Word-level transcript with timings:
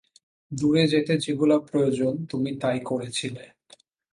দূরে 0.51 0.83
যেতে 0.87 1.13
যেগুলো 1.17 1.55
প্রয়োজন 1.59 2.13
তুমি 2.25 2.49
তাই 2.59 2.79
করেছিলে। 2.85 3.43